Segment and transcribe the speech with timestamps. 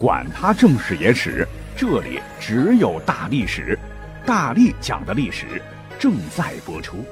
[0.00, 3.78] 管他正史野史，这里只有大历史，
[4.24, 5.60] 大力讲的历史
[5.98, 7.04] 正在播出。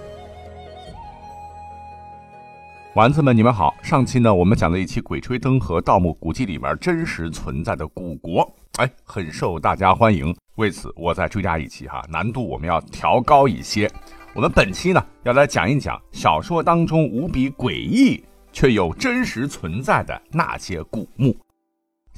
[2.95, 3.75] 丸子们，你们好！
[3.83, 10.35] 上期呢，我们讲了一期《鬼吹灯》和《盗墓古迹》里面真实存在的古国，哎，很受大家欢迎。
[10.55, 13.87] 为此，我再追加一期哈，难度我们要调高一些。
[14.33, 21.37] 我们本期呢，要来讲一讲小说当中无比诡异却又真实存在的那些古墓。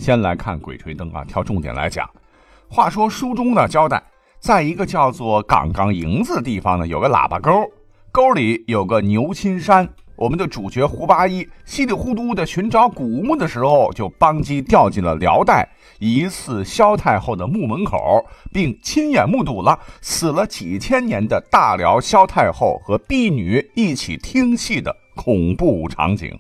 [0.00, 2.08] 先来看《鬼吹灯》啊，挑重点来讲。
[2.68, 4.02] 话说书中呢交代，
[4.38, 7.70] 在一个叫做岗岗营子的地方呢，有个喇叭沟，
[8.10, 9.86] 沟里有个牛青山。
[10.16, 26.38] 我们的主角胡八一稀里糊涂的寻找古墓的时候，就邦机掉进了辽代疑似萧太后的墓门口，并亲眼目睹了死了几千年的大辽萧太后和婢女一起听戏的恐怖场景。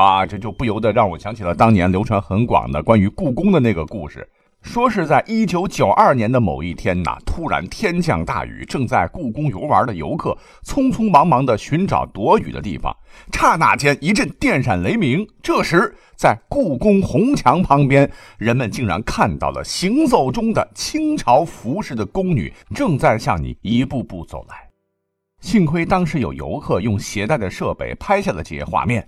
[0.00, 4.28] 啊，这就不由得让我想起了当年流传很广的关于故宫的那个故事。
[4.62, 12.92] 说是在一九九二年的某一天呐，突然天降大雨，正在故宫游玩的游客匆匆忙忙地寻找躲雨的地方，
[13.32, 15.24] 刹那间一阵电闪雷鸣。
[15.40, 24.68] 这时，在故宫红墙旁边，人们竟然看到了行走中的清朝服饰的宫女正在向你一步步走来。
[25.40, 29.06] 幸亏当时有游客用携带的设备拍下了这些画面。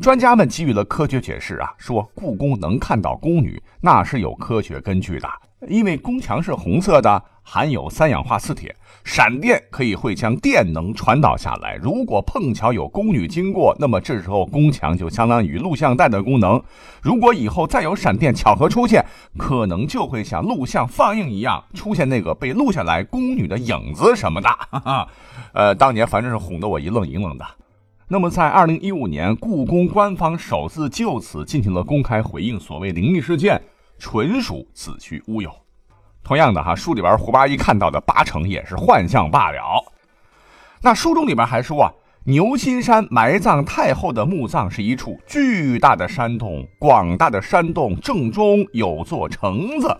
[0.00, 5.28] 专家们给予了科学解释啊，说故宫能看到宫女，那是有科学根据的。
[5.68, 11.74] 因为宫墙是红色的，含有三氧化四铁，闪电可以会将电能传导下来。
[11.82, 16.58] 如果碰巧有宫女经过，那么这时候宫墙就相当于录像带的功能。
[17.02, 19.04] 如果以后再有闪电巧合出现，
[19.36, 24.48] 可能就会像录像放映一样，出现那个被录下来宫女的影子什么的。
[24.48, 25.08] 哈哈，
[25.52, 27.44] 呃，当年反正是哄得我一愣一愣的。
[28.12, 33.62] 那么，在二零一五年，故宫官方首次就此进行了公开回应，所谓灵异事件
[34.00, 35.48] 纯属子虚乌有。
[36.24, 39.60] 同样的哈，书里边胡八一看到的八成也是幻象罢了。
[40.82, 41.92] 那书中里边还说啊，
[42.24, 49.96] 牛心山埋葬太后的墓葬是一处巨大的山洞，广大的山洞正中有座城子。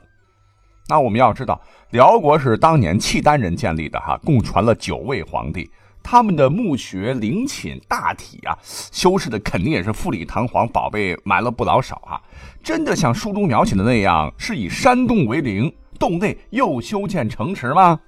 [0.89, 5.71] 那我们要知道，辽国是当年契丹人建立的哈，共传了九位皇帝。
[6.03, 12.21] 他们的墓穴陵寝大体啊，修饰的肯定也是富丽堂皇，宝贝埋了不老少啊！
[12.63, 18.01] 真的像书中描写的那样，是以山洞为陵，洞内又修建城池吗？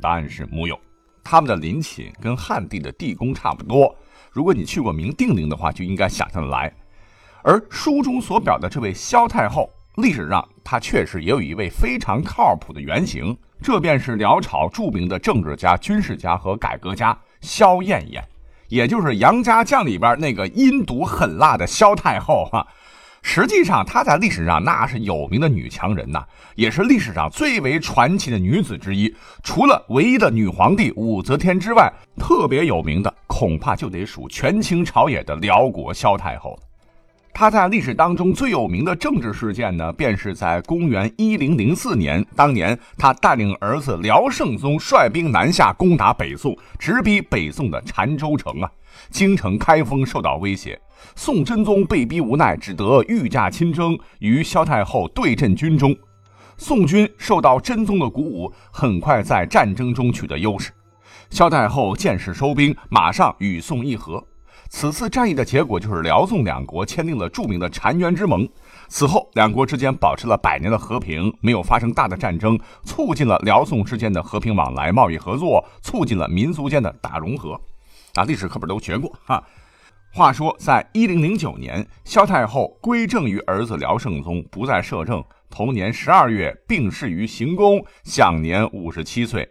[0.00, 0.78] 答案是木有。
[1.22, 3.94] 他们的陵寝跟汉地的地宫差不多。
[4.32, 6.72] 如果你去过明定陵的话，就应该想象得来。
[7.42, 17.16] 而书中所表的这位萧太后，历史上她确实也有一位非常靠谱的原型，这便是辽朝著名的政治家、军事家和改革家。
[17.40, 18.24] 萧燕燕，
[18.68, 22.66] 也就是杨家将里边那个阴毒狠辣的萧太后哈。
[23.22, 26.24] 实际上，她在历史上那是有名的女强人呐，
[26.54, 29.14] 也是历史上最为传奇的女子之一。
[29.42, 36.58] 除了唯一的女皇帝武则天之外，特别有名的恐怕就得数权倾朝野的辽国萧太后。
[37.32, 48.70] 他在历史当中最有名的政治事件呢，便是在公元一零零四年，当年他带领儿子辽圣宗率兵南下攻打北宋，直逼北宋的澶州城啊，
[49.08, 50.78] 京城开封受到威胁，
[51.16, 55.96] 宋真宗被逼无奈，只得御驾亲征，与萧太后对阵军中，
[56.58, 60.72] 宋军受到真宗的鼓舞，很快在战争中取得优势，
[61.30, 64.22] 萧太后见势收兵，马上与宋议和。
[64.70, 68.48] 此次战役的结果就是辽宋两国签订了著名的澶渊之盟。
[68.88, 77.60] 此后，两国之间保持了百年的和平，没有发生大的战争，促进了辽宋之间的和平往来、贸易合作，促进了民族间的大融合。
[78.14, 79.42] 啊，历史课本都学过哈。
[80.12, 85.22] 话说，在一零零九年，萧太后归政于儿子辽圣宗，不再摄政。
[85.50, 89.48] 同年十二月，病逝于行宫，享年五十七岁。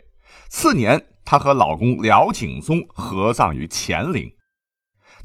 [0.48, 4.32] 次年，她和老公辽景宗合葬于乾陵。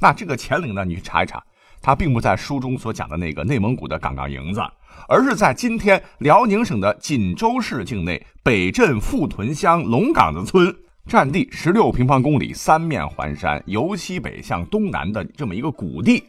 [0.00, 0.84] 那这个乾陵呢？
[0.84, 1.42] 你去查一查，
[1.80, 4.60] 它并不在书中所讲的那个内蒙古的岗岗营子，
[5.08, 10.74] 而是在今天辽宁省的锦州市境内北镇富屯乡龙岗子村，
[11.06, 16.24] 占地十六平方公里，三面环山，由西北向东南的这么一个谷地。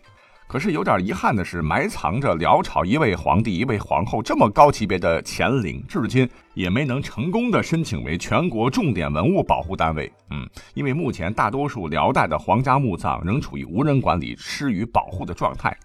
[0.47, 10.09] 可是有点遗憾的是，埋藏着辽朝一位皇帝、一位皇后这么高级别的乾陵，至今也没能成功的申请为全国重点文物保护单位。
[10.29, 15.75] 嗯，因为目前大多数辽代的皇家墓葬仍处于无人管理、失于保护的状态，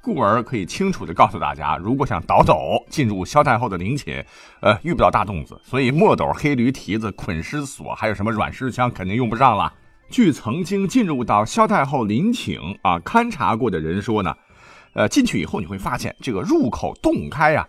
[0.00, 2.56] 故而可以清楚的告诉大家，如果想倒斗
[2.88, 4.24] 进入萧太后的陵寝，
[4.60, 9.70] 呃，遇不到大洞子，所以墨斗、黑驴蹄子、捆尸索，还有什么软尸枪，肯定用不上了。
[10.10, 14.36] 据曾经进入到萧太后陵寝啊勘察过的人说呢，
[14.92, 17.66] 呃，进去以后你会发现这个入口洞开呀，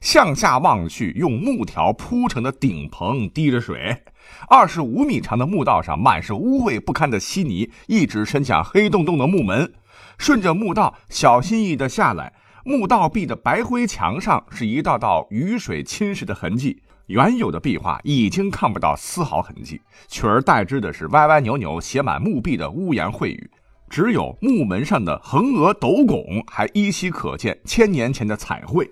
[0.00, 4.02] 向下望去，用木条铺成的顶棚滴着水，
[4.48, 9.72] 二十五米长的墓道上满是污秽不堪的稀泥，一直伸向黑洞洞的木门。
[10.18, 12.32] 顺着墓道小心翼翼地下来，
[12.64, 23.50] 墓道壁的白灰墙上是一道道雨水侵蚀的痕迹，原有的壁画已经看不到丝毫痕迹，取而代之的是歪歪扭扭、写满墓壁的污言秽语。
[23.88, 28.90] 只有墓门上的横额斗拱还依稀可见千年前的彩绘。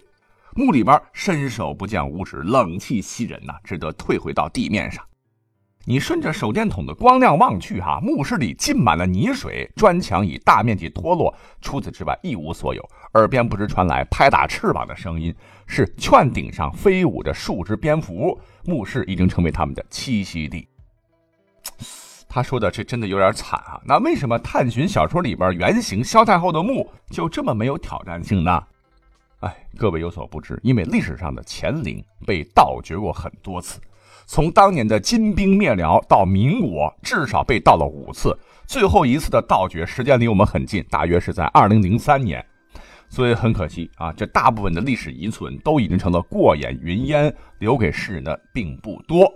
[0.55, 5.05] 墓里边伸手不见五指，冷气袭人呐，只得退回到地面上。
[5.87, 12.83] 你顺着手电筒的光亮望去，哈，墓室里浸满了泥水，砖墙已大面积脱落，除此之外一无所有。
[13.15, 15.35] 耳边不时传来拍打翅膀的声音，
[15.67, 18.41] 是券顶上飞舞着数只蝙蝠。
[18.65, 20.67] 墓室已经成为他们的栖息地。
[22.27, 23.81] 他说的这真的有点惨啊！
[23.85, 28.61] 那为什么探寻小说里边原型萧太后的墓就这么没有挑战性呢？
[29.41, 33.79] 哎，各位有所不知，因为历史上的乾陵被盗掘过很多次。
[34.27, 38.37] 从当年的金兵灭辽到民国，至少被盗了五次。
[38.67, 42.45] 最后一次的盗掘时间离我们很近，大约是在二零零三年。
[43.09, 49.33] 所以很可惜啊，这大部分的历史遗存都已经成了过眼云烟，留给世人的并不多。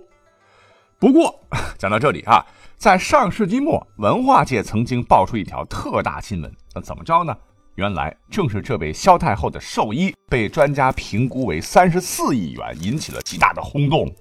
[0.98, 1.38] 不过
[1.78, 2.44] 讲到这里啊，
[2.76, 7.36] 在上世纪末，文化界曾经爆出一条特大新闻，那怎么着呢？
[7.76, 14.12] 原来正是这位萧太后的寿衣被专家评估为三十四亿元，引起了极大的轰动。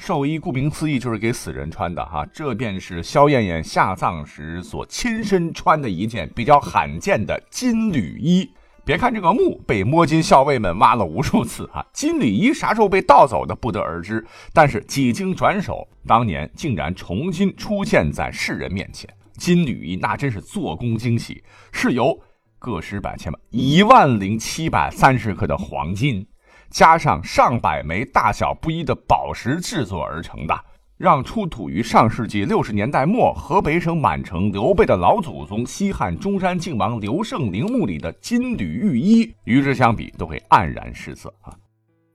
[0.00, 8.50] 寿衣顾名思义就是给死人穿的哈，这便是萧燕燕下葬时所亲身穿的一件比较罕见的金缕衣。
[8.82, 14.24] 别看这个墓被摸金校尉们挖了无数次哈，金缕衣啥时候被盗走的不得而知。
[14.54, 19.06] 但是几经转手，当年竟然重新出现在世人面前。
[19.36, 22.18] 金缕衣那真是做工精细，是由
[22.58, 26.26] 个十百千万一万零七百三十克的黄金。
[26.70, 30.54] 加上上百枚大小不一的宝石制作而成的，
[30.96, 41.52] 让出土于上世纪六十年代末河北省满城刘备的老祖宗西汉中山靖王刘胜陵墓里的金缕玉衣，与之相比都会黯然失色啊！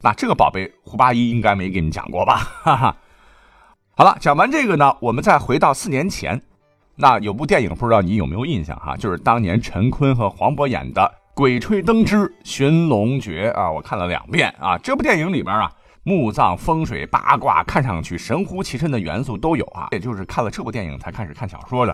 [0.02, 2.38] 那这个宝贝胡八一应该没给你讲过吧？
[2.64, 2.98] 哈哈。
[3.98, 6.42] 好了，讲完这个呢，我们再回到四年前，
[6.96, 8.96] 那有部电影不知道你有没有印象哈？
[8.96, 11.02] 就是当年陈坤和黄渤演的。
[11.36, 14.78] 《鬼吹灯之寻龙诀》啊，我看了两遍啊。
[14.78, 15.70] 这部电影里边啊，
[16.04, 19.90] 墓葬、风水、八卦，看上去神乎其神的元素都有啊。
[19.92, 21.94] 也就是看了这部电影才开始看小说的。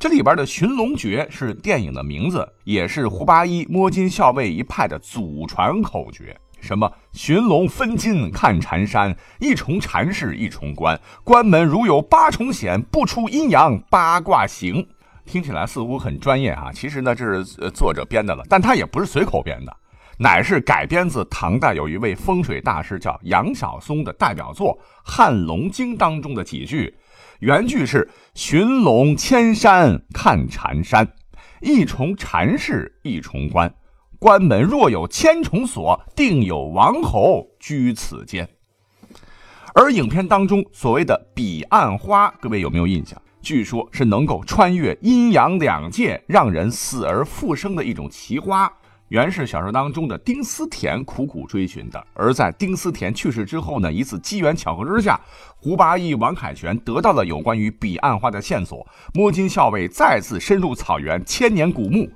[0.00, 6.36] 这里边的寻龙诀是电影的名字，也是胡八一摸金校尉一派的祖传口诀。
[6.60, 14.88] 什么寻龙分金看缠山，一重缠是一重关，关门如有八重险，不出阴阳八卦行。
[15.24, 19.76] 听起来似乎很专业啊，其实呢这是作者编的了，但他也不是随口编的，
[20.18, 26.94] 乃是改编自唐代有一位风水大师叫杨晓松的代表作《汉龙经》当中的几句。
[27.40, 31.12] 原句是：寻龙千山看缠山，
[31.60, 33.74] 一重缠事一重关，
[34.18, 38.48] 关门若有千重锁，定有王侯居此间。
[39.74, 43.20] 而影片当中所谓的彼岸花，各位有没有印象？
[43.42, 48.72] 据说，是能够穿越阴阳两界，让人死而复生的一种奇花。
[49.08, 52.02] 原是小说当中的丁思甜苦苦追寻的。
[52.14, 55.20] 而在丁思甜去世之后呢，一次机缘巧合之下，
[55.56, 58.86] 胡八一、王凯旋得到了有关于彼岸花的线索。
[59.12, 62.08] 摸金校尉再次深入草原千年古墓，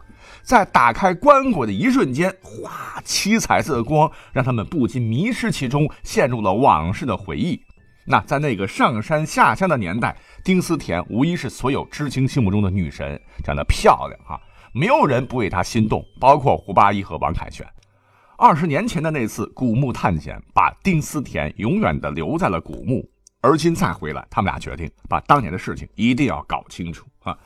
[0.42, 7.60] 在打开棺椁的一瞬间，哗，七彩色的光让他们不禁迷失其中，陷入了往事的回忆。
[8.06, 14.40] 那在那个上山下乡的年代，丁思甜无疑是所有知青心目中的女神，长得漂亮哈，
[14.72, 17.66] 没有人不为她心动，包括胡八一和王凯旋。
[18.38, 23.04] 二十年前的那次古墓探险，把丁思甜永远的留在了古墓，
[23.40, 27.36] 而今再回来，他们俩决定把当年的事情一定要搞清楚啊。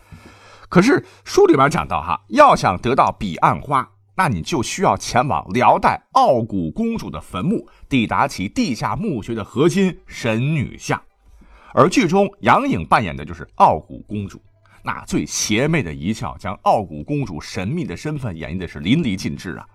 [0.68, 3.88] 可是书里边讲到哈，要想得到彼岸花。
[4.22, 11.00] 那你就需要前往辽代傲骨公主的坟墓，抵达其地下墓穴的核心神女像。
[11.72, 14.38] 而剧中杨颖扮演的就是傲骨公主，
[14.82, 19.66] 那最邪魅的一笑，将傲骨公主神秘的身份演绎的是淋漓尽致啊。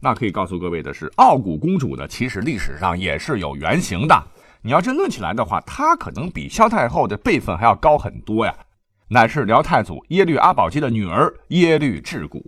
[0.00, 4.22] 那可以告诉各位的是，傲骨公主呢，其实历史上也是有原型的。
[4.60, 8.54] 你要真论起来的话，她可能比萧太后的辈分还要高很多呀，
[9.08, 12.38] 乃是辽太祖耶律阿保机的女儿耶律智古。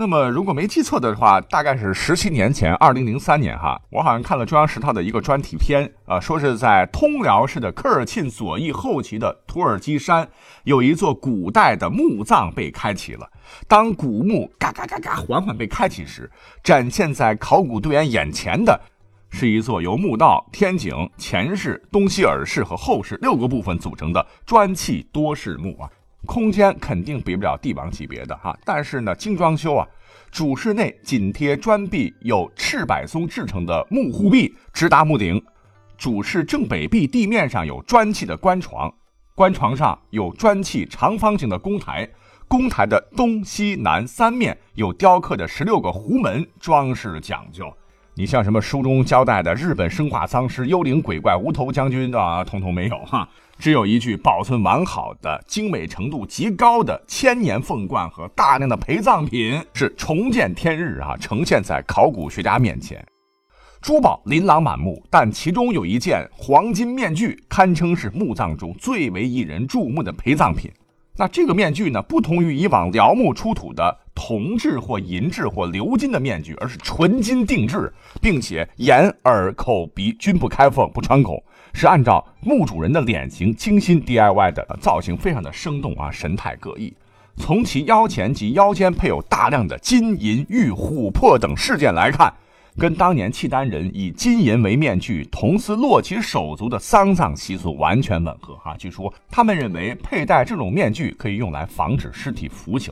[0.00, 10.26] 那么，如果没记错的话，大概是十七年前，二零零三年哈，我好像看了中央十套的一个专题片啊，说是在通辽市的科尔沁左翼后旗的土耳其山，
[10.64, 13.28] 有一座古代的墓葬被开启了。
[13.68, 16.30] 当古墓嘎嘎嘎嘎缓缓被开启时，
[16.64, 18.80] 展现在考古队员眼前的，
[19.28, 25.90] 是一座由墓道、天井、前室、东西耳室和后室六个部分组成的砖砌多室墓啊。
[26.26, 29.86] 空间肯定比不了帝王级别的哈，但是呢，精装修啊，
[30.30, 35.42] 主室内紧贴砖壁有赤柏松制成的木护壁，直达墓顶。
[35.96, 38.92] 主室正北壁地面上有砖砌的棺床，
[39.34, 42.08] 棺床上有砖砌长方形的公台，
[42.48, 47.70] 公台的东西南三面有雕刻的十六个壶门，装饰讲究。
[48.20, 53.26] 你像什么书中交代的日本生化丧尸、幽灵鬼怪、无头将军啊，通通没有哈，
[53.58, 63.02] 只有一具保存完好的、精美程度极高的千年凤冠和大量的陪葬品，是重见天日啊，呈现在考古学家面前。
[63.80, 70.70] 珠宝琳琅满目，但其中有一件黄金面具，堪称是墓葬中最为引人注目的陪葬品。
[71.20, 73.98] 那这个面具呢，不同于以往辽墓出土的。
[74.14, 81.42] 铜制或银制或鎏金的面具，而是纯金定制，并且眼、耳、口、鼻均不开缝、不穿孔，
[81.74, 86.94] 是按照墓主人的脸型精心 DIY 的，造型非常的生动啊，神态各异。
[87.36, 92.32] 从其腰前及腰间配有大量的金银玉、琥珀等饰件来看，
[92.80, 98.74] 跟当年契丹人以金银为面具、同时落其手足的丧葬习俗完全吻合哈。
[98.78, 102.88] 据说他们认为佩戴这种面具可以用来防止尸体腐朽。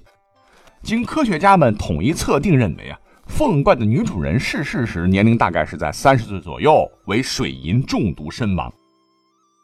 [0.82, 8.70] 经科学家们统一测定，认为啊，凤冠的女主人逝世时年龄大概是在三十岁左右，为水银中毒身亡。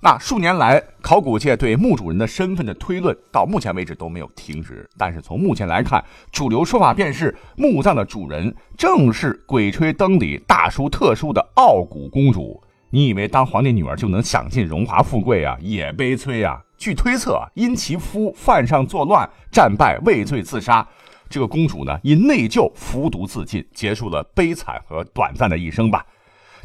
[0.05, 4.87] 那数年来，考古界对墓主人的身份的推论到目前为止都没有停止。
[4.99, 12.63] 但是从目前来看，主流说法便是墓葬的主人正是《鬼吹灯》里大书特书的傲骨公主。
[12.91, 15.57] 你以为当皇帝女儿就能享尽荣华富贵啊？
[15.59, 16.63] 也悲催啊！
[16.77, 20.87] 据推测，因其夫犯上作乱，战败畏罪自杀。
[21.31, 26.05] 这个公主呢，因内疚服毒自尽，结束了悲惨和短暂的一生吧。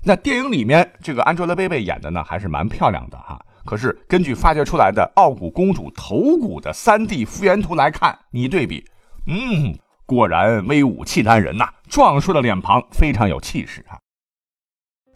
[0.04, 3.40] 那电影里面这个 Angelababy 演的呢，还是蛮漂亮的哈。
[3.66, 8.84] 可是根据发掘出来的傲骨公主头骨的 3D 复原图来看，你对比，
[9.28, 14.00] 嗯，果然威武契丹人呐，壮硕的脸庞非常有气势啊。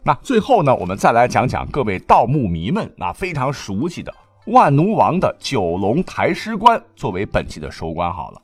[0.04, 4.14] 那最后呢，我们再来讲讲各位盗墓迷们那非常熟悉的
[4.46, 8.42] 万奴王的九龙抬尸棺，作为本期的收官好了。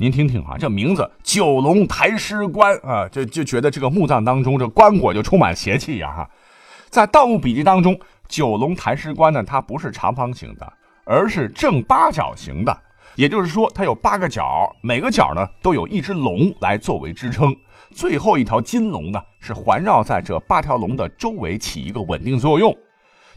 [0.00, 6.30] 您听听啊，这名字“九龙抬尸棺”啊，就就觉得这个墓葬当中这棺椁就充满邪气呀哈。
[6.88, 10.72] 在《盗墓笔记》当中，九龙抬尸棺呢，它不是长方形的，
[11.04, 12.80] 而是正八角形的，
[13.16, 17.52] 也就是说它有八个角，每个角呢都有一只龙来作为支撑，
[17.90, 22.72] 最后一条金龙呢是环绕在这八条龙的周围起一个稳定作用。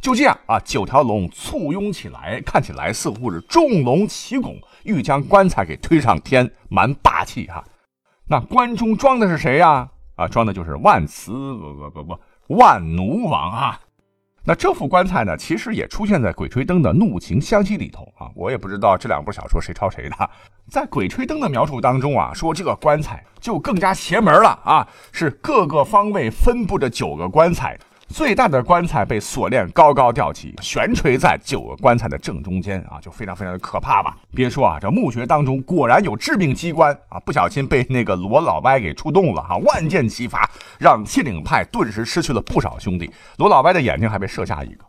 [0.01, 7.63] 就这样啊，九条龙簇拥起来，看起来似乎是众龙齐拱，欲将棺材给推上天，蛮霸气哈。
[8.27, 9.88] 那棺中装的是谁呀？
[10.15, 12.20] 啊，装的就是万磁不不不不
[12.55, 13.79] 万奴王啊。
[14.43, 18.27] 那这副棺材呢，其实也出现在《鬼吹灯》的《怒晴湘西》里头啊。
[18.36, 20.29] 我也不知道这两部小说谁抄谁的。
[20.67, 27.77] 在《鬼吹灯》的描述当中啊，说这个棺材就更加邪门了啊，是各个方位分布着九个棺材。
[28.12, 34.18] 最大的棺材被锁链高高吊起，悬垂在九个棺材的正中间啊，就非常非常的可怕吧？
[34.36, 37.20] 别说啊，这墓穴当中果然有致命机关啊！
[37.22, 43.10] 不小心被那个罗老歪给触动了哈，万箭齐发，让谢岭派顿时失去了不少兄弟。
[43.38, 44.84] 罗老歪的眼睛还被射下一个。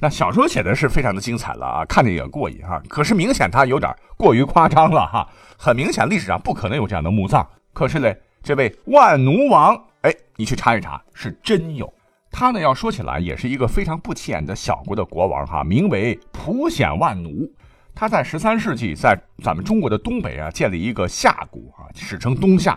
[0.00, 2.82] 那小说写的是非常的精彩了啊，看着也过瘾哈。
[2.88, 5.26] 可是明显他有点过于夸张了哈，
[5.56, 7.46] 很明显历史上不可能有这样的墓葬。
[7.72, 11.92] 可是嘞，这位万奴王，哎，你去查一查，是真有。
[12.36, 17.48] 他呢，要说起来也是一个非常不起眼的小国的国王哈，名为普显万奴。
[17.94, 22.76] 他在十三世纪在咱们中国的东北啊建立一个夏国啊，史称东夏。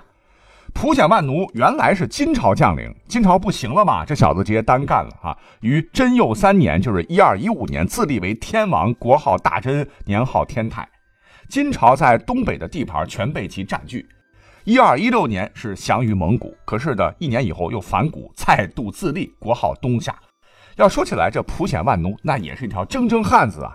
[0.75, 5.35] 普显万奴原来是金朝将领，金朝不行了嘛，这小子直接单干了哈。
[5.61, 10.87] 于贞佑三年，就是一二一五年，自立为天王，国号大真，年号天泰。
[11.49, 14.07] 金朝在东北的地盘全被其占据。
[14.67, 20.13] 一二一六年是降于蒙古，可是呢，一年以后又反古，再度自立，国号东夏。
[20.75, 23.73] 要说起来，这普显万奴那也是一条铮铮汉子啊！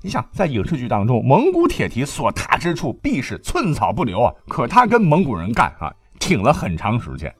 [0.00, 7.32] 你想，在影视剧当中，蒙古铁蹄所踏之处必是寸草不留啊，可他跟蒙古人干啊，挺了很长时间。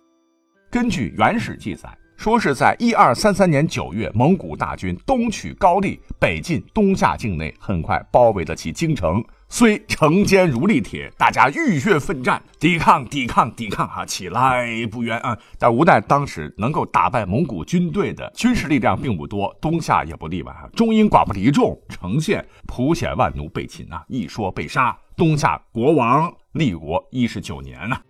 [0.71, 9.21] 根据原始记载，说是在一二三三年九月，蒙古大军东取高丽，北进东夏境内，很快包围了其京城。
[9.55, 15.37] 虽城坚如利铁，大家浴血奋战，抵抗，抵抗，抵抗，哈，起来不冤啊！
[15.59, 20.65] 但无奈当时能够打败蒙古军队的军事力量并不多，东夏也不例外啊。
[20.75, 28.01] 中英寡不敌众，呈现普显万奴被擒啊，一说被杀，东夏国王立国一十九年呐。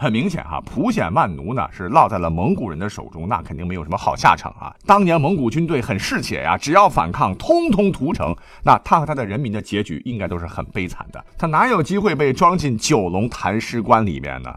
[0.00, 4.72] 很明显哈，普显万奴呢是落在了蒙古人的手中，那肯定没有什么好下场啊。
[4.86, 8.32] 当年蒙古军队很嗜血呀，只要反抗，通通屠城。
[8.62, 11.24] 那他和他的人民的结局应该都是很悲惨的。
[11.36, 14.54] 他哪有机会被装进九龙坛尸棺里面呢？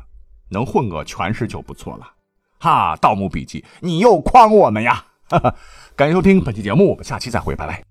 [0.50, 2.08] 能混个全尸就不错了。
[2.60, 5.04] 哈，《盗墓笔记》，你又诓我们呀！
[5.28, 5.56] 哈 哈
[5.96, 7.91] 感谢收听本期节目，我们下期再会，拜拜。